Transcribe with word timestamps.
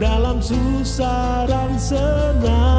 Dalam 0.00 0.38
susah 0.40 1.44
dan 1.46 1.76
senang. 1.78 2.69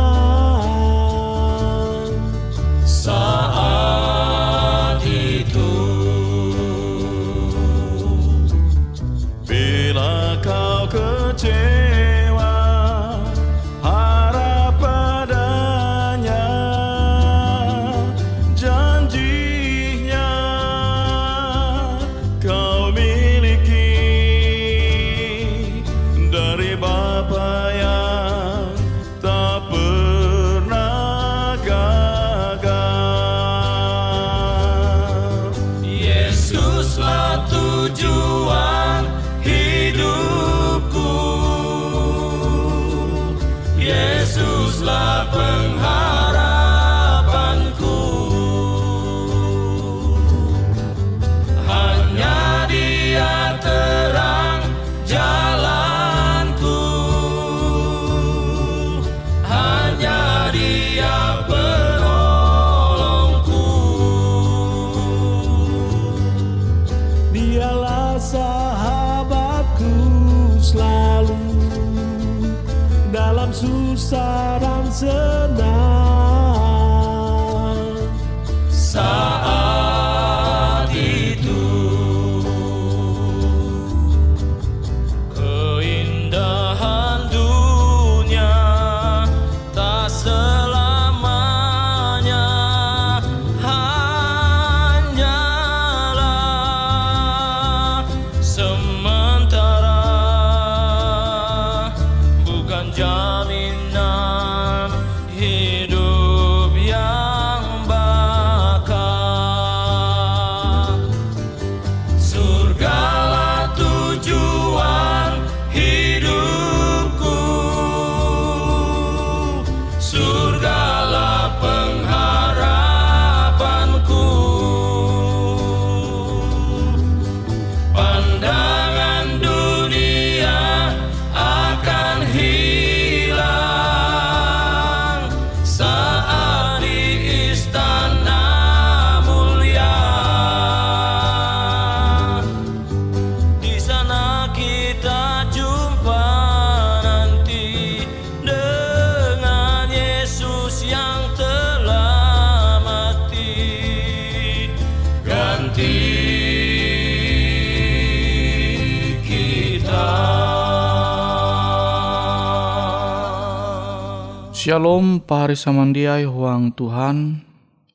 Shalom 164.62 165.26
pahari 165.26 165.58
samandiai 165.58 166.22
huang 166.22 166.70
Tuhan. 166.78 167.42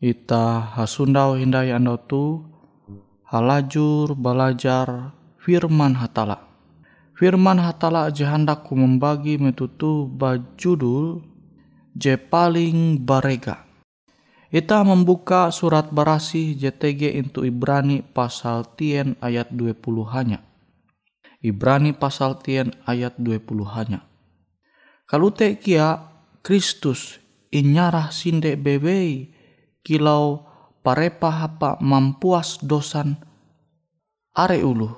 Ita 0.02 0.74
hasundau 0.74 1.38
hindai 1.38 1.70
andau 1.70 1.94
tu 1.94 2.42
Halajur 3.22 4.18
belajar 4.18 5.14
firman 5.38 5.94
hatala. 5.94 6.42
Firman 7.14 7.62
hatala 7.62 8.10
aja 8.10 8.34
hendak 8.34 8.66
ku 8.66 8.74
membagi 8.74 9.38
metutu 9.38 10.10
bajudul 10.10 11.22
Je 11.94 12.18
paling 12.18 12.98
barega. 12.98 13.62
Ita 14.50 14.82
membuka 14.82 15.54
surat 15.54 15.94
barasi 15.94 16.58
JTG 16.58 17.14
into 17.14 17.46
Ibrani 17.46 18.02
pasal 18.02 18.66
tien 18.74 19.14
ayat 19.22 19.54
20 19.54 19.86
hanya 20.10 20.42
Ibrani 21.46 21.94
pasal 21.94 22.42
tien 22.42 22.74
ayat 22.90 23.14
20 23.22 23.54
hanya 23.70 24.02
Kalute 25.06 25.62
kia 25.62 26.15
Kristus 26.46 27.18
inyarah 27.50 28.14
sinde 28.14 28.54
bebei 28.54 29.34
kilau 29.82 30.46
parepa 30.86 31.26
hapa 31.26 31.74
mampuas 31.82 32.62
dosan 32.62 33.18
are 34.30 34.62
ulu. 34.62 34.94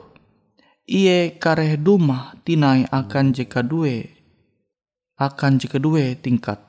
Ie 0.84 1.40
kareh 1.40 1.80
duma 1.80 2.36
tinai 2.44 2.84
akan 2.92 3.32
jika 3.32 3.64
due 3.64 4.12
akan 5.16 5.56
jika 5.56 5.80
due 5.80 6.20
tingkat. 6.20 6.60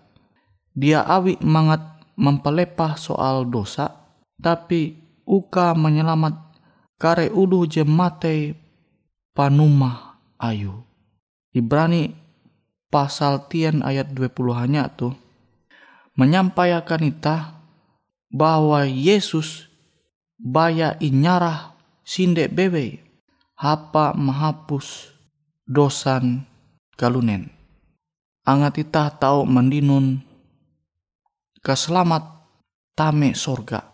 Dia 0.72 1.04
awi 1.04 1.36
mangat 1.44 1.84
mempelepah 2.16 2.96
soal 2.96 3.52
dosa, 3.52 4.16
tapi 4.40 4.96
uka 5.28 5.76
menyelamat 5.76 6.56
kare 6.96 7.28
ulu 7.28 7.68
je 7.68 7.84
mate 7.84 8.56
panumah 9.36 10.24
ayu. 10.40 10.88
Ibrani 11.52 12.29
pasal 12.90 13.48
tian 13.48 13.86
ayat 13.86 14.12
20 14.12 14.34
hanya 14.58 14.90
tuh 14.90 15.14
menyampaikan 16.18 17.06
ita 17.06 17.56
bahwa 18.30 18.84
Yesus 18.86 19.70
baya 20.38 21.00
inyarah 21.00 21.74
sinde 22.04 22.52
bebe 22.52 23.02
hapa 23.56 24.14
menghapus 24.18 25.16
dosan 25.64 26.44
kalunen. 27.00 27.54
Angat 28.44 28.82
ita 28.82 29.14
tahu 29.14 29.46
mendinun 29.46 30.26
keselamat 31.62 32.24
tame 32.98 33.38
sorga. 33.38 33.94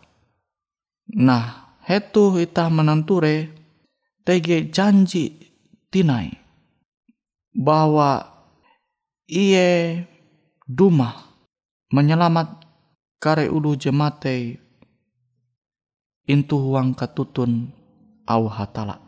Nah, 1.12 1.77
hetu 1.86 2.39
ita 2.42 2.71
menanture 2.71 3.51
tege 4.25 4.71
janji 4.74 5.53
tinai 5.94 6.33
bahwa 7.53 8.34
iye 9.25 10.06
duma 10.69 11.25
menyelamat 11.89 12.66
kare 13.18 13.50
ulu 13.50 13.74
jemate 13.74 14.62
intu 16.30 16.57
huang 16.57 16.94
katutun 16.94 17.74
au 18.25 18.45
hatala. 18.50 19.01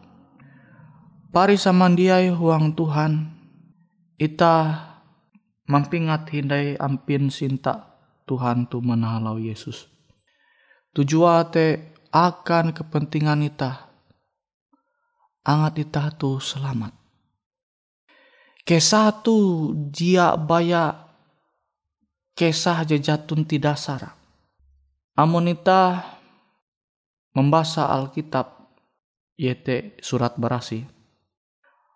Pari 1.30 1.54
samandiai 1.54 2.34
huang 2.34 2.74
Tuhan, 2.74 3.30
ita 4.18 4.74
mampingat 5.70 6.34
hindai 6.34 6.74
ampin 6.82 7.30
sinta 7.30 7.94
Tuhan 8.26 8.66
tu 8.66 8.82
menahalau 8.82 9.38
Yesus. 9.38 9.86
Tujuan 10.98 11.46
te 11.54 11.94
akan 12.10 12.74
kepentingan 12.74 13.46
ita, 13.46 13.86
angat 15.46 15.78
ita 15.78 16.10
tu 16.18 16.42
selamat. 16.42 16.97
Kesatu 18.68 19.72
dia 19.96 20.36
baya 20.36 21.08
kesah 22.36 22.84
jejatun 22.84 23.48
ti 23.48 23.64
dasar. 23.64 24.12
Amun 25.16 25.48
ita 25.48 26.04
membaca 27.32 27.88
Alkitab 27.88 28.68
yete 29.40 29.96
surat 30.04 30.36
berasi. 30.36 30.84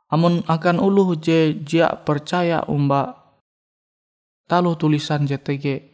Amun 0.07 0.47
akan 0.47 0.79
uluh 0.79 1.19
je 1.19 1.59
jia 1.59 1.91
percaya 2.07 2.63
umba 2.71 3.35
talu 4.47 4.75
tulisan 4.79 5.27
JTG 5.27 5.91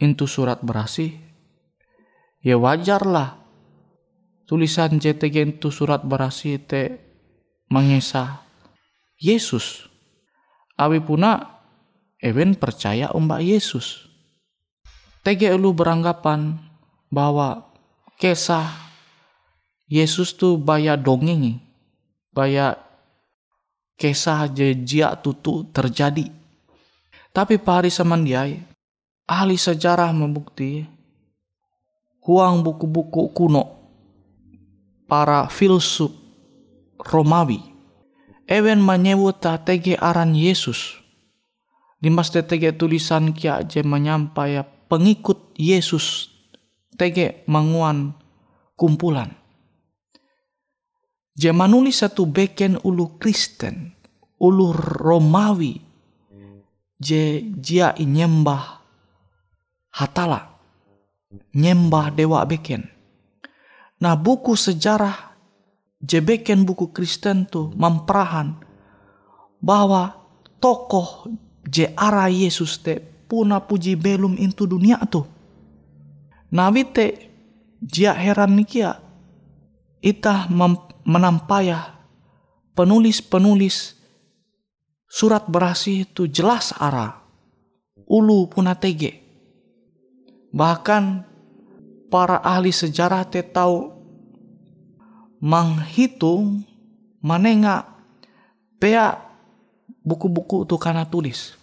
intu 0.00 0.24
surat 0.24 0.64
berasi 0.64 1.12
ya 2.40 2.56
wajarlah 2.56 3.36
tulisan 4.48 4.96
JTG 4.96 5.60
itu 5.60 5.68
surat 5.68 6.00
berasi 6.08 6.56
te 6.56 6.96
mengesah 7.68 8.47
Yesus. 9.18 9.90
Awi 10.78 11.02
puna 11.02 11.58
Ewen 12.22 12.54
percaya 12.54 13.10
umba 13.10 13.42
Yesus. 13.42 14.06
TG 15.26 15.58
lu 15.58 15.74
beranggapan 15.74 16.54
bahwa 17.10 17.66
kisah 18.18 18.70
Yesus 19.90 20.34
tuh 20.34 20.54
baya 20.54 20.94
dongeng 20.94 21.58
baya 22.30 22.78
kisah 23.98 24.46
jejak 24.46 25.18
tutu 25.26 25.66
terjadi. 25.74 26.30
Tapi 27.34 27.58
pari 27.58 27.90
samandiai, 27.90 28.62
ahli 29.26 29.58
sejarah 29.58 30.14
membukti 30.14 30.86
huang 32.22 32.62
buku-buku 32.62 33.34
kuno 33.34 33.64
para 35.10 35.50
filsuf 35.50 36.14
Romawi 36.98 37.77
ewen 38.48 38.80
menyebut 38.80 39.44
tege 39.62 39.94
aran 40.00 40.32
Yesus. 40.32 40.96
Di 42.00 42.08
mas 42.08 42.32
tege 42.32 42.72
tulisan 42.72 43.36
kia 43.36 43.60
je 43.62 43.84
menyampai 43.84 44.64
pengikut 44.88 45.52
Yesus 45.60 46.32
tege 46.96 47.44
manguan 47.44 48.16
kumpulan. 48.74 49.36
Je 51.38 51.54
manulis 51.54 52.02
satu 52.02 52.26
beken 52.26 52.80
ulu 52.82 53.20
Kristen 53.20 53.94
ulu 54.42 54.74
Romawi 54.74 55.78
je 56.98 57.46
jia 57.62 57.94
nyembah 57.94 58.82
hatala 59.94 60.58
nyembah 61.54 62.10
dewa 62.14 62.42
beken. 62.42 62.86
Nah 63.98 64.14
buku 64.14 64.54
sejarah 64.54 65.27
je 66.02 66.18
beken 66.22 66.62
buku 66.62 66.90
Kristen 66.94 67.46
tu 67.46 67.74
memperahan 67.74 68.58
bahwa 69.58 70.14
tokoh 70.62 71.30
je 71.66 71.90
ara 71.98 72.30
Yesus 72.30 72.78
te 72.82 73.02
puna 73.26 73.58
puji 73.62 73.98
belum 73.98 74.38
into 74.38 74.64
dunia 74.64 75.02
tu 75.10 75.26
nah 76.54 76.70
wite 76.70 77.28
jia 77.82 78.14
heran 78.14 78.56
nikia 78.56 79.02
itah 80.00 80.46
menampaya 81.04 81.98
penulis-penulis 82.78 83.98
surat 85.10 85.44
berasi 85.50 86.06
itu 86.06 86.30
jelas 86.30 86.70
arah 86.78 87.28
ulu 88.08 88.48
puna 88.48 88.72
tege. 88.74 89.20
Bahkan 90.48 91.28
para 92.08 92.40
ahli 92.40 92.72
sejarah 92.72 93.28
te 93.28 93.44
tahu 93.44 93.97
menghitung 95.38 96.66
manenga 97.22 97.86
pea 98.78 99.18
buku-buku 100.02 100.66
itu 100.66 100.76
karena 100.78 101.06
tulis 101.06 101.54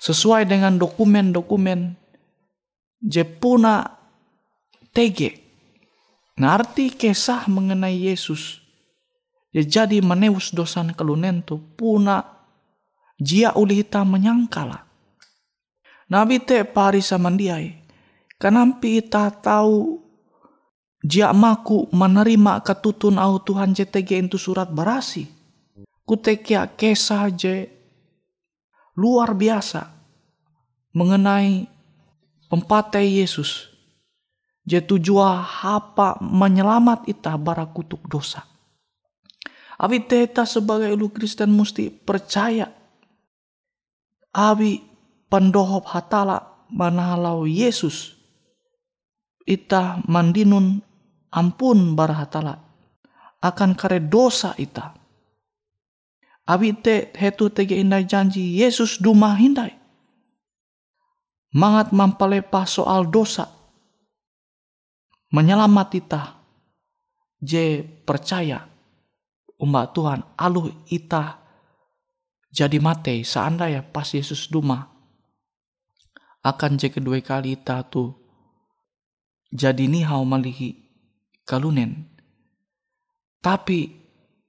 sesuai 0.00 0.46
dengan 0.46 0.78
dokumen-dokumen 0.78 1.98
Jepuna 3.00 3.96
Nah 6.40 6.56
arti 6.56 6.92
kisah 6.92 7.48
mengenai 7.48 7.96
Yesus 7.96 8.60
ya 9.54 9.62
jadi 9.64 10.00
meneus 10.04 10.52
dosan 10.52 10.92
kelunen 10.96 11.44
tu 11.44 11.60
puna 11.76 12.40
jia 13.20 13.52
uli 13.54 13.84
hita 13.84 14.02
menyangkala. 14.02 14.88
Nabi 16.10 16.42
te 16.42 16.64
pari 16.66 17.04
samandiai. 17.04 17.78
Kenampi 18.40 19.04
ita 19.04 19.28
tahu 19.28 20.00
jia 21.00 21.32
maku 21.32 21.88
menerima 21.92 22.60
ketutun 22.64 23.16
au 23.16 23.40
Tuhan 23.40 23.72
JTG 23.72 24.28
itu 24.28 24.36
surat 24.36 24.68
berasi. 24.68 25.28
Kutekia 26.04 26.66
kesah 26.66 27.30
je 27.30 27.70
luar 28.98 29.32
biasa 29.32 29.88
mengenai 30.90 31.70
pempatai 32.50 33.22
Yesus. 33.22 33.70
Je 34.66 34.82
tujuan 34.82 35.40
apa 35.64 36.18
menyelamat 36.20 37.08
ita 37.08 37.34
bara 37.38 37.64
kutuk 37.64 38.04
dosa. 38.10 38.44
Abi 39.80 40.04
teta 40.04 40.44
sebagai 40.44 40.92
lu 40.92 41.08
Kristen 41.08 41.56
mesti 41.56 41.88
percaya 41.88 42.68
Abi 44.30 44.78
pendohop 45.26 45.90
hatala 45.90 46.68
manahalau 46.70 47.48
Yesus 47.50 48.14
ita 49.42 49.98
mandinun 50.06 50.78
ampun 51.30 51.94
bara 51.94 52.26
hatala 52.26 52.54
akan 53.40 53.72
kare 53.74 54.02
dosa 54.04 54.52
ita. 54.60 54.92
Abi 56.50 56.74
te 56.76 57.14
hetu 57.14 57.48
tege 57.48 57.78
indai 57.78 58.04
janji 58.04 58.58
Yesus 58.58 58.98
duma 58.98 59.32
hindai. 59.38 59.72
Mangat 61.54 61.90
mampalepah 61.94 62.66
soal 62.66 63.06
dosa. 63.06 63.48
Menyelamat 65.30 65.88
ita. 65.94 66.22
Je 67.40 67.80
percaya 67.80 68.70
umat 69.60 69.92
Tuhan 69.92 70.24
aluh 70.40 70.72
ita 70.88 71.36
jadi 72.48 72.80
mate 72.80 73.20
seandainya 73.20 73.84
pas 73.84 74.08
Yesus 74.08 74.48
duma 74.48 74.88
akan 76.40 76.80
je 76.80 76.88
kedua 76.88 77.20
kali 77.20 77.54
ita 77.60 77.84
tu 77.84 78.16
jadi 79.52 79.84
nihau 79.84 80.24
malihi 80.24 80.89
kalunen 81.50 82.06
tapi 83.42 83.90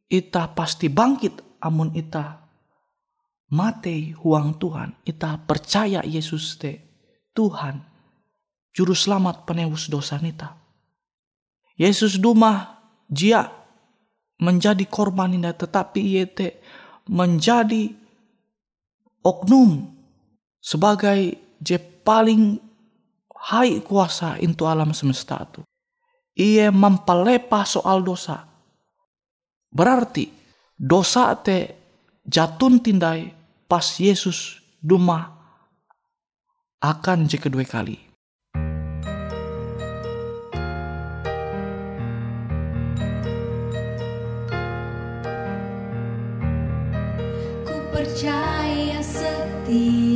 ita 0.05 0.45
pasti 0.53 0.85
bangkit 0.85 1.57
amun 1.65 1.89
ita 1.97 2.41
mate 3.51 4.15
huang 4.23 4.55
Tuhan, 4.55 4.95
ita 5.03 5.35
percaya 5.43 6.01
Yesus 6.07 6.55
te 6.55 6.79
Tuhan, 7.35 7.83
juru 8.71 8.95
selamat 8.95 9.43
penebus 9.47 9.91
dosa 9.91 10.19
nita. 10.19 10.55
Yesus 11.75 12.19
duma 12.19 12.79
jia 13.07 13.47
menjadi 14.39 14.83
korban 14.87 15.35
indah 15.35 15.55
tetapi 15.55 15.99
ia 15.99 16.25
te 16.27 16.59
menjadi 17.07 17.91
oknum 19.23 19.87
sebagai 20.59 21.37
je 21.61 21.77
paling 21.77 22.57
hai 23.51 23.81
kuasa 23.83 24.39
into 24.39 24.67
alam 24.67 24.95
semesta 24.95 25.43
itu. 25.43 25.61
Ia 26.37 26.71
mempelepa 26.71 27.67
soal 27.67 27.99
dosa. 28.03 28.47
Berarti 29.71 30.31
dosa 30.79 31.35
te 31.35 31.75
jatun 32.23 32.79
tindai 32.79 33.31
pas 33.67 33.83
Yesus 33.99 34.59
duma 34.79 35.27
akan 36.81 37.29
je 37.29 37.37
kedua 37.37 37.63
kali. 37.67 37.99
Ku 47.67 47.75
percaya 47.93 48.99
setia 49.03 50.10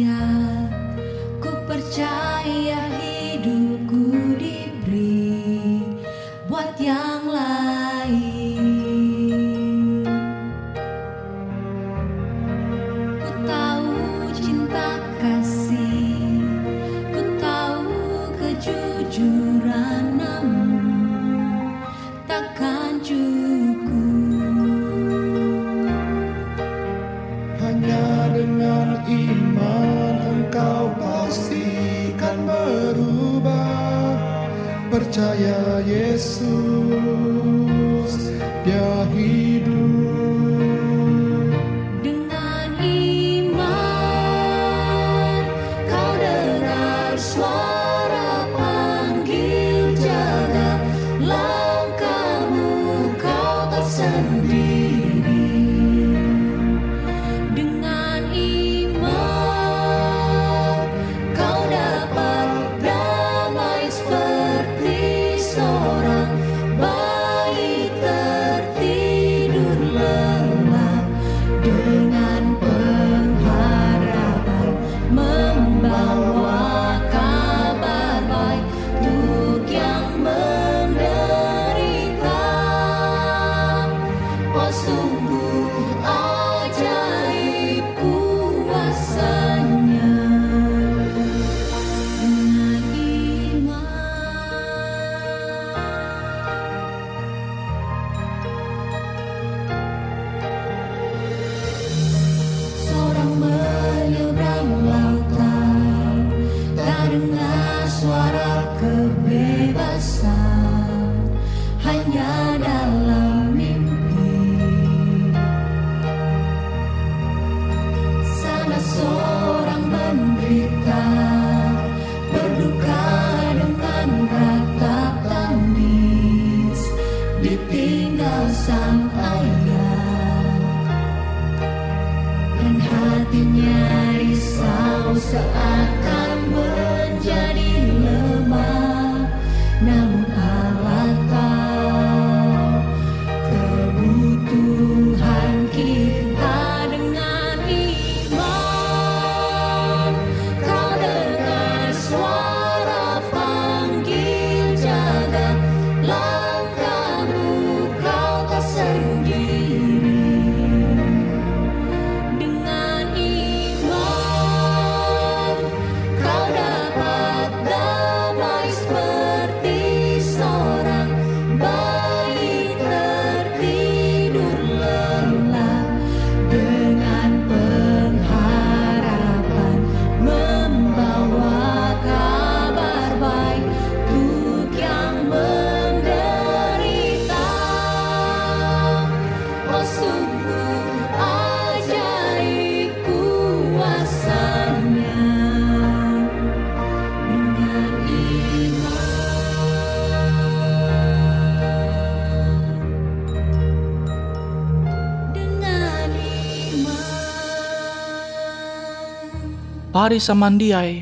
Pari 210.06 210.22
samandiai 210.22 211.02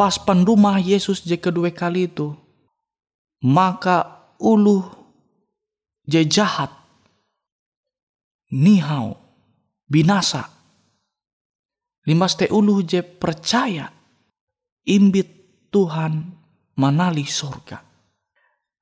pas 0.00 0.16
pendumah 0.16 0.80
Yesus 0.80 1.20
je 1.20 1.36
kedua 1.36 1.68
kali 1.76 2.08
itu. 2.08 2.32
Maka 3.44 4.24
ulu 4.40 4.80
je 6.08 6.24
jahat. 6.24 6.72
Nihau 8.48 9.20
binasa. 9.84 10.48
Limas 12.08 12.32
te 12.40 12.48
ulu 12.48 12.80
je 12.80 13.04
percaya. 13.04 13.92
Imbit 14.88 15.28
Tuhan 15.68 16.32
manali 16.80 17.28
surga. 17.28 17.76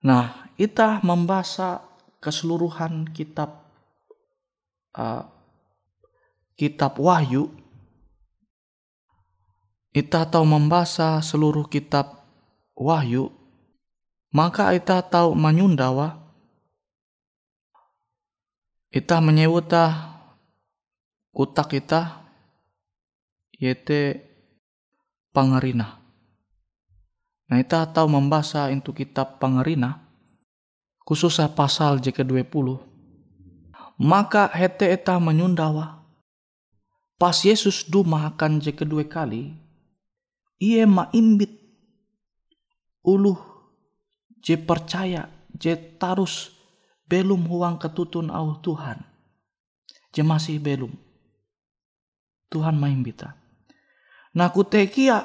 Nah 0.07 0.55
kita 0.55 1.03
membaca 1.03 1.83
keseluruhan 2.23 3.11
kitab 3.11 3.59
uh, 4.95 5.27
kitab 6.55 6.95
Wahyu 7.03 7.51
kita 9.93 10.29
tahu 10.29 10.45
membaca 10.45 11.19
seluruh 11.25 11.65
kitab 11.67 12.21
Wahyu, 12.79 13.35
maka 14.31 14.71
kita 14.77 15.03
tahu 15.03 15.35
menyundawa, 15.35 16.15
kita 18.95 19.19
menyewuta 19.19 20.15
kutak 21.35 21.75
kita, 21.75 22.23
yaitu 23.59 24.23
pangerina. 25.35 25.99
Nah, 27.49 27.59
kita 27.65 27.89
tahu 27.91 28.07
membaca 28.13 28.69
itu 28.69 28.93
kitab 28.93 29.41
pangerina, 29.41 30.05
khususnya 31.09 31.49
pasal 31.49 31.99
JK20. 32.05 32.85
Maka 33.99 34.47
hete 34.55 34.95
eta 34.95 35.19
menyundawa. 35.19 35.99
Pas 37.19 37.35
Yesus 37.43 37.83
duma 37.83 38.31
akan 38.31 38.63
je 38.63 38.71
kedua 38.71 39.03
kali, 40.59 40.67
ia 40.67 40.87
maimbit 40.87 41.51
uluh 43.03 43.39
je 44.43 44.57
percaya 44.57 45.29
je 45.55 45.75
tarus 45.99 46.51
belum 47.09 47.47
huang 47.49 47.79
ketutun 47.79 48.31
au 48.31 48.59
Tuhan. 48.63 49.01
Je 50.13 50.23
masih 50.23 50.61
belum. 50.61 50.93
Tuhan 52.51 52.81
maimbita. 52.81 53.37
Nah 54.35 54.49
kutekia 54.53 55.25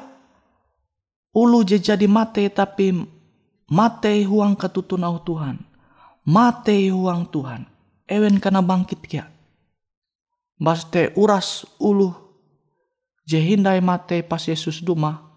ulu 1.36 1.64
je 1.64 1.80
jadi 1.80 2.08
mate 2.08 2.48
tapi 2.52 2.92
mate 3.72 4.24
huang 4.24 4.56
ketutun 4.56 5.04
au 5.04 5.20
Tuhan. 5.20 5.60
Mate 6.24 6.88
huang 6.92 7.28
Tuhan. 7.32 7.68
Ewen 8.08 8.40
kana 8.40 8.64
bangkit 8.64 9.00
kia. 9.08 9.28
Baste 10.60 11.12
uras 11.20 11.68
ulu 11.80 12.23
je 13.24 13.40
hindai 13.40 13.80
mate 13.80 14.24
pas 14.24 14.44
Yesus 14.44 14.84
duma. 14.84 15.32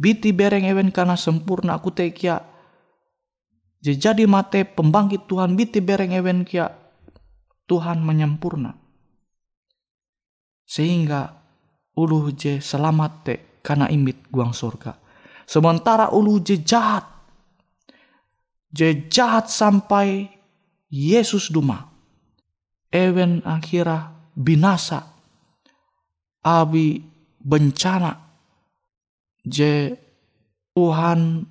Biti 0.00 0.32
bereng 0.32 0.64
ewen 0.64 0.88
kana 0.88 1.16
sempurna 1.16 1.76
aku 1.76 1.92
tekia. 1.92 2.40
Je 3.80 3.96
jadi 3.96 4.24
mate 4.24 4.64
pembangkit 4.64 5.28
Tuhan 5.28 5.56
biti 5.56 5.80
bereng 5.84 6.12
ewen 6.16 6.44
kia 6.44 6.72
Tuhan 7.68 8.00
menyempurna. 8.00 8.76
Sehingga 10.64 11.36
ulu 11.96 12.32
je 12.32 12.62
selamat 12.62 13.12
te 13.24 13.34
karena 13.60 13.92
imbit 13.92 14.24
guang 14.32 14.56
surga. 14.56 14.96
Sementara 15.44 16.14
ulu 16.14 16.40
je 16.40 16.62
jahat. 16.64 17.04
Je 18.70 19.10
jahat 19.10 19.50
sampai 19.50 20.30
Yesus 20.88 21.52
duma. 21.52 21.90
Ewen 22.88 23.44
akhirah 23.44 24.32
binasa. 24.32 25.10
Abi 26.40 27.09
bencana. 27.40 28.20
Je 29.40 29.96
Tuhan 30.76 31.48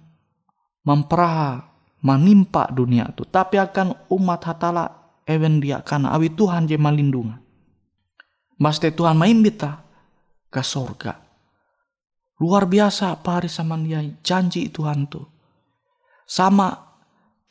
memperaha 0.86 1.68
menimpa 2.06 2.70
dunia 2.72 3.10
itu. 3.12 3.26
Tapi 3.28 3.60
akan 3.60 4.08
umat 4.14 4.42
hatala 4.46 4.86
ewen 5.28 5.60
dia 5.60 5.82
karena 5.84 6.14
abi 6.16 6.32
Tuhan 6.32 6.70
je 6.70 6.78
melindungi. 6.80 7.36
Maste 8.60 8.92
Tuhan 8.92 9.16
maimbita 9.16 9.84
ke 10.52 10.62
sorga. 10.64 11.16
Luar 12.40 12.68
biasa 12.68 13.20
pari 13.20 13.52
sama 13.52 13.76
dia 13.84 14.00
janji 14.24 14.72
Tuhan 14.72 15.08
tuh. 15.12 15.28
Sama 16.24 16.76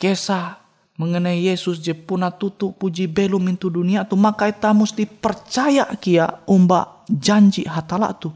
kisah 0.00 0.68
mengenai 0.99 1.47
Yesus 1.47 1.78
je 1.78 1.95
puna 1.95 2.35
tutu 2.35 2.75
puji 2.75 3.07
belum 3.07 3.47
itu 3.54 3.71
dunia 3.71 4.02
tu 4.02 4.18
maka 4.18 4.50
kita 4.50 4.75
mesti 4.75 5.07
percaya 5.07 5.87
kia 6.02 6.42
umba 6.50 6.98
janji 7.08 7.64
hatala 7.64 8.12
tu 8.14 8.30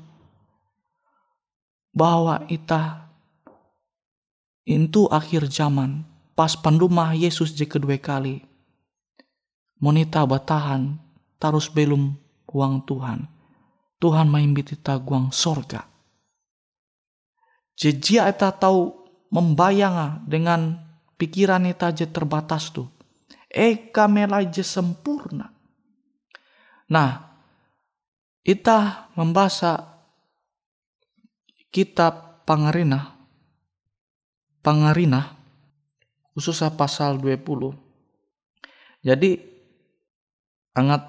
bahwa 1.92 2.40
kita 2.48 3.08
itu 4.64 5.06
akhir 5.12 5.46
zaman 5.52 6.02
pas 6.32 6.56
pendumah 6.56 7.12
Yesus 7.12 7.52
je 7.52 7.68
kedua 7.68 8.00
kali 8.00 8.40
monita 9.76 10.24
batahan 10.24 10.96
tarus 11.36 11.68
belum 11.68 12.16
uang 12.48 12.74
Tuhan 12.88 13.28
Tuhan 14.00 14.26
maimbit 14.26 14.72
kita 14.72 14.96
guang 14.98 15.28
sorga 15.28 15.84
jejia 17.76 18.28
kita 18.32 18.56
tahu 18.56 19.02
membayang 19.32 20.28
dengan 20.28 20.76
pikiran 21.16 21.64
kita 21.64 21.88
aja 21.88 22.06
terbatas 22.10 22.68
tuh. 22.68 22.92
Eka 23.48 24.04
je 24.52 24.64
sempurna. 24.64 25.48
Nah, 26.92 27.31
kita 28.42 29.10
membaca 29.14 30.02
kitab 31.70 32.42
Pangarina, 32.42 33.14
Pangarina, 34.60 35.38
khususnya 36.34 36.74
pasal 36.74 37.22
20. 37.22 37.72
Jadi, 39.02 39.38
angat 40.74 41.06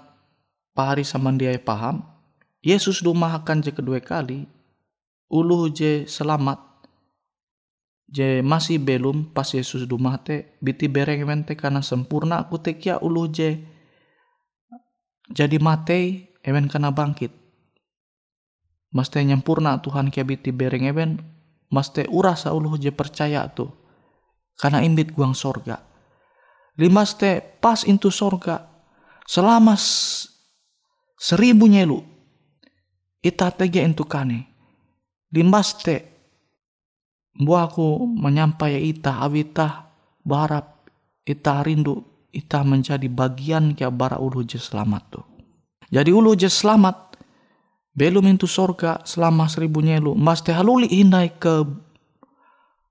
pahari 0.77 1.01
sama 1.01 1.33
dia 1.33 1.53
paham, 1.57 2.05
Yesus 2.63 3.01
akan 3.03 3.57
je 3.59 3.71
kedua 3.73 3.99
kali, 3.99 4.45
ulu 5.27 5.73
je 5.73 6.05
selamat, 6.05 6.73
je 8.13 8.45
masih 8.45 8.77
belum 8.77 9.33
pas 9.33 9.49
Yesus 9.49 9.89
dumah 9.89 10.21
te 10.21 10.53
biti 10.61 10.85
bereng 10.85 11.25
mente 11.25 11.57
karena 11.57 11.81
sempurna 11.81 12.45
aku 12.45 12.61
tekia 12.61 13.01
ulu 13.01 13.25
je 13.25 13.57
jadi 15.33 15.57
mate 15.57 16.32
ewen 16.43 16.67
karena 16.67 16.91
bangkit. 16.91 17.31
Maste 18.93 19.17
nyempurna 19.25 19.81
Tuhan 19.81 20.13
kia 20.13 20.21
biti 20.21 20.53
bereng 20.53 20.85
ewen 20.85 21.17
maste 21.73 22.05
urasa 22.11 22.53
ulu 22.53 22.77
je 22.77 22.93
percaya 22.93 23.49
tu. 23.49 23.65
Karena 24.53 24.85
imbit 24.85 25.15
guang 25.17 25.33
sorga. 25.33 25.81
Limas 26.77 27.17
te 27.17 27.41
pas 27.57 27.85
into 27.89 28.13
sorga 28.13 28.69
selama 29.25 29.73
seribu 31.17 31.65
nyelu 31.65 32.05
ita 33.25 33.49
tege 33.49 33.81
into 33.81 34.05
kane. 34.05 34.45
Limas 35.33 35.73
te 35.81 36.13
aku 37.41 38.05
menyampai 38.13 38.77
ita 38.93 39.17
awita 39.25 39.89
barap 40.21 40.85
ita 41.25 41.65
rindu 41.65 42.05
ita 42.29 42.61
menjadi 42.61 43.09
bagian 43.09 43.73
kia 43.73 43.89
bara 43.89 44.21
ulu 44.21 44.45
je 44.45 44.61
selamat 44.61 45.03
tu. 45.09 45.32
Jadi 45.93 46.09
ulu 46.09 46.33
je 46.33 46.49
selamat 46.49 47.21
belum 47.93 48.25
itu 48.33 48.49
sorga 48.49 49.05
selama 49.05 49.45
seribu 49.45 49.77
nyelu 49.77 50.17
mas 50.17 50.41
teh 50.41 50.49
haluli 50.49 50.89
hindai 50.89 51.37
ke 51.37 51.61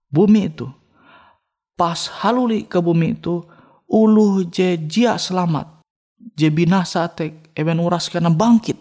bumi 0.07 0.47
itu. 0.47 0.71
Pas 1.75 1.99
haluli 2.23 2.71
ke 2.71 2.79
bumi 2.79 3.19
itu 3.19 3.43
ulu 3.91 4.47
je 4.47 4.79
jia 4.87 5.19
selamat 5.19 5.83
je 6.39 6.47
binasa 6.55 7.11
tek 7.11 7.51
even 7.59 7.83
uras 7.83 8.07
karena 8.07 8.31
bangkit 8.31 8.79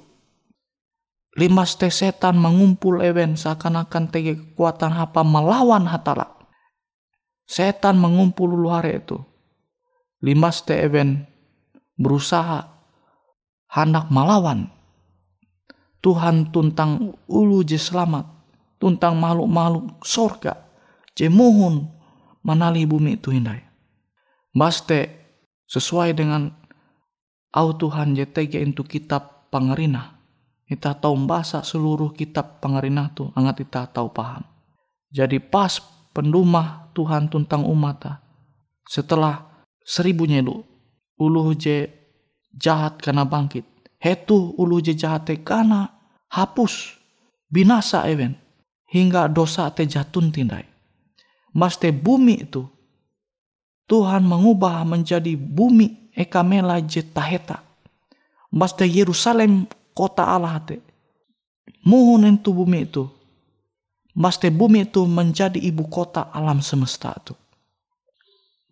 Limas 1.31 1.79
teh 1.79 1.87
setan 1.87 2.35
mengumpul 2.35 2.99
ewen 2.99 3.39
seakan-akan 3.39 4.11
tege 4.11 4.35
kekuatan 4.35 4.91
apa 4.91 5.23
melawan 5.23 5.87
hatala. 5.87 6.27
Setan 7.47 7.95
mengumpul 7.95 8.51
luar 8.51 8.83
itu. 8.83 9.15
Limas 10.19 10.67
teh 10.67 10.83
ewen 10.83 11.23
berusaha 11.95 12.70
hendak 13.71 14.11
melawan. 14.11 14.67
Tuhan 16.03 16.51
tuntang 16.51 17.15
ulu 17.25 17.63
je 17.63 17.79
selamat. 17.79 18.27
Tuntang 18.81 19.15
makhluk-makhluk 19.15 20.01
sorga. 20.03 20.57
Je 21.15 21.29
muhun 21.29 21.87
manali 22.41 22.83
bumi 22.83 23.15
itu 23.15 23.31
hindai. 23.31 23.61
Baste 24.51 25.07
sesuai 25.69 26.17
dengan 26.17 26.51
au 27.55 27.71
Tuhan 27.71 28.17
je 28.17 28.25
tege 28.27 28.59
itu 28.59 28.83
kitab 28.83 29.47
pangerina 29.53 30.21
kita 30.71 30.95
tahu 30.95 31.27
bahasa 31.27 31.67
seluruh 31.67 32.15
kitab 32.15 32.63
pengarinah 32.63 33.11
tu, 33.11 33.27
angat 33.35 33.67
kita 33.67 33.91
tahu 33.91 34.07
paham. 34.15 34.47
Jadi 35.11 35.43
pas 35.43 35.83
pendumah 36.15 36.87
Tuhan 36.95 37.27
tentang 37.27 37.67
umat 37.67 38.07
setelah 38.87 39.67
seribu 39.83 40.23
nyelu 40.23 40.63
uluh 41.19 41.51
je 41.59 41.91
jahat 42.55 42.99
karena 42.99 43.27
bangkit. 43.27 43.63
Hetu 44.01 44.55
uluh 44.57 44.81
je 44.81 44.97
jahat 44.97 45.29
te 45.29 45.37
karena 45.39 45.91
hapus 46.31 46.97
binasa 47.51 48.07
ewen 48.09 48.33
hingga 48.89 49.29
dosa 49.29 49.69
te 49.69 49.85
jatun 49.85 50.33
tindai. 50.33 50.65
Mas 51.53 51.77
te 51.77 51.91
bumi 51.91 52.47
itu 52.47 52.65
Tuhan 53.85 54.23
mengubah 54.23 54.87
menjadi 54.87 55.35
bumi 55.35 56.15
ekamela 56.15 56.79
je 56.79 57.03
taheta. 57.03 57.59
Mas 58.51 58.71
te 58.71 58.87
Yerusalem 58.87 59.67
kota 59.91 60.23
Allah 60.23 60.63
te. 60.63 60.79
Muhun 61.83 62.23
itu 62.29 62.55
bumi 62.55 62.87
itu. 62.87 63.09
Maste 64.11 64.51
bumi 64.51 64.91
itu 64.91 65.07
menjadi 65.07 65.55
ibu 65.55 65.87
kota 65.87 66.27
alam 66.35 66.59
semesta 66.59 67.15
itu. 67.15 67.31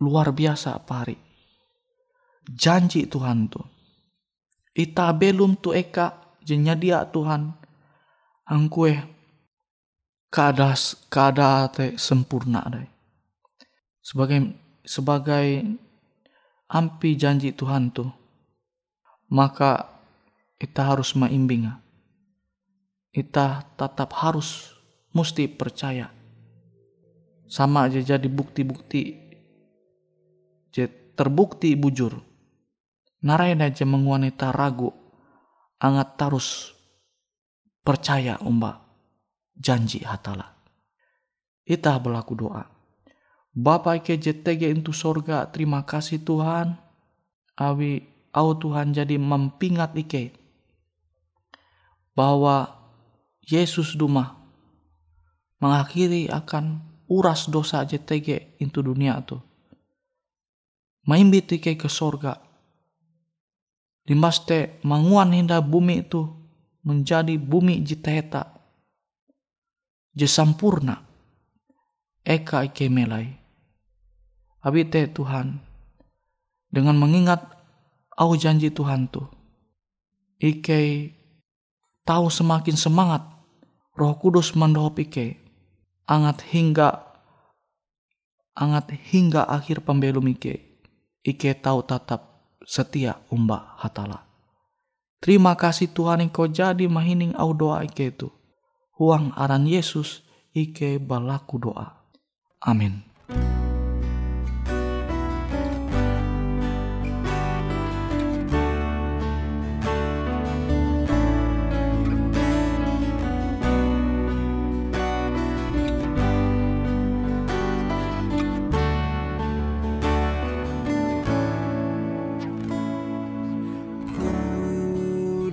Luar 0.03 0.35
biasa 0.35 0.75
pari. 0.83 1.28
Janji 2.49 3.05
Tuhan 3.05 3.45
tuh. 3.49 3.65
Ita 4.73 5.13
belum 5.13 5.59
tu 5.61 5.75
eka 5.75 6.37
jenya 6.41 6.73
dia 6.73 7.05
Tuhan. 7.05 7.53
Angkue 8.49 8.97
kada 10.33 10.73
kada 11.13 11.69
te 11.69 11.93
sempurna 12.01 12.65
deh. 12.69 12.89
Sebagai 14.01 14.57
sebagai 14.81 15.61
ampi 16.65 17.13
janji 17.13 17.53
Tuhan 17.53 17.93
tuh. 17.93 18.09
Maka 19.29 19.85
kita 20.57 20.89
harus 20.89 21.13
maimbing 21.13 21.69
kita 23.09 23.65
tetap 23.77 24.09
harus 24.17 24.73
mesti 25.13 25.49
percaya. 25.49 26.09
Sama 27.49 27.89
aja 27.89 28.01
jadi 28.01 28.29
bukti-bukti 28.29 29.29
terbukti 31.19 31.75
bujur. 31.75 32.28
Narayan 33.19 33.59
aja 33.59 33.83
menguanita 33.83 34.55
ragu, 34.55 34.95
angat 35.79 36.15
terus 36.15 36.71
percaya 37.83 38.39
umba 38.39 38.79
janji 39.59 39.99
hatala. 40.07 40.55
Ita 41.67 41.99
berlaku 41.99 42.33
doa. 42.39 42.63
Bapa 43.51 43.99
ike 43.99 44.15
JTG 44.15 44.71
itu 44.71 44.95
sorga, 44.95 45.43
terima 45.51 45.83
kasih 45.83 46.23
Tuhan. 46.23 46.79
Awi 47.59 48.07
au 48.31 48.55
Tuhan 48.55 48.95
jadi 48.95 49.19
mempingat 49.19 49.91
ike 49.99 50.31
bahwa 52.15 52.71
Yesus 53.43 53.99
Duma 53.99 54.39
mengakhiri 55.59 56.31
akan 56.31 56.79
uras 57.11 57.51
dosa 57.51 57.83
JTG 57.83 58.61
itu 58.63 58.79
dunia 58.79 59.19
tu. 59.27 59.43
Maimbit 61.03 61.51
ike 61.51 61.75
ke 61.75 61.89
sorga. 61.91 62.48
Dimaste 64.09 64.81
manguan 64.81 65.37
hinda 65.37 65.61
bumi 65.61 66.01
itu 66.01 66.25
menjadi 66.81 67.37
bumi 67.37 67.85
jiteta. 67.85 68.57
Je 70.17 70.25
sampurna. 70.25 71.05
Eka 72.25 72.65
ike 72.65 72.89
melai. 72.89 73.29
Abite 74.65 75.05
Tuhan. 75.13 75.61
Dengan 76.73 76.97
mengingat 76.97 77.45
au 78.17 78.33
janji 78.33 78.73
Tuhan 78.73 79.05
tu. 79.13 79.21
Ike 80.41 81.13
tahu 82.01 82.33
semakin 82.33 82.73
semangat 82.73 83.21
Roh 83.93 84.17
Kudus 84.17 84.57
mendohop 84.57 84.97
ike 84.97 85.37
angat 86.09 86.41
hingga 86.49 87.05
angat 88.57 88.89
hingga 88.97 89.45
akhir 89.45 89.85
pembelum 89.85 90.25
ike 90.33 90.81
ike 91.21 91.53
tahu 91.61 91.85
tatap 91.85 92.28
setia 92.69 93.17
umba 93.33 93.73
hatala. 93.81 94.29
Terima 95.17 95.57
kasih 95.57 95.89
Tuhan 95.89 96.29
engkau 96.29 96.45
jadi 96.45 96.85
mahining 96.85 97.33
au 97.33 97.57
doa 97.57 97.81
ike 97.81 98.13
itu. 98.13 98.29
Huang 99.01 99.33
aran 99.33 99.65
Yesus 99.65 100.21
ike 100.53 101.01
balaku 101.01 101.57
doa. 101.57 102.05
Amin 102.61 103.08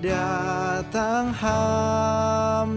datang 0.07 1.35
hampir 1.35 2.77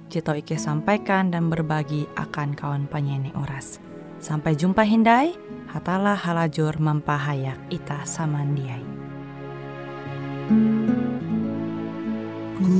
tau 0.19 0.35
Ike 0.35 0.59
sampaikan 0.59 1.31
dan 1.31 1.47
berbagi 1.47 2.03
akan 2.19 2.51
kawan 2.51 2.91
penyanyi 2.91 3.31
Uras. 3.39 3.79
Sampai 4.19 4.59
jumpa 4.59 4.83
Hindai, 4.83 5.31
hatalah 5.71 6.19
halajur 6.19 6.75
mempahayak 6.75 7.55
ita 7.71 8.03
samandiai. 8.03 8.83
Ku 12.59 12.75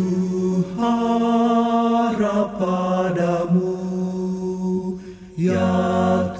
harap 0.75 2.59
padamu 2.59 3.79
Ya 5.41 6.30